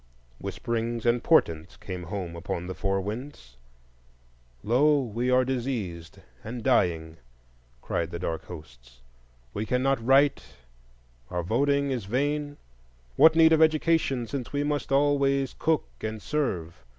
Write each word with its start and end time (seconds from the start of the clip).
Whisperings 0.39 1.05
and 1.05 1.21
portents 1.23 1.77
came 1.77 2.01
home 2.05 2.35
upon 2.35 2.65
the 2.65 2.73
four 2.73 2.99
winds: 3.01 3.55
Lo! 4.63 4.99
we 4.99 5.29
are 5.29 5.45
diseased 5.45 6.17
and 6.43 6.63
dying, 6.63 7.17
cried 7.83 8.09
the 8.09 8.17
dark 8.17 8.45
hosts; 8.45 9.01
we 9.53 9.63
cannot 9.63 10.03
write, 10.03 10.41
our 11.29 11.43
voting 11.43 11.91
is 11.91 12.05
vain; 12.05 12.57
what 13.15 13.35
need 13.35 13.53
of 13.53 13.61
education, 13.61 14.25
since 14.25 14.51
we 14.51 14.63
must 14.63 14.91
always 14.91 15.53
cook 15.59 15.87
and 16.01 16.19
serve? 16.19 16.83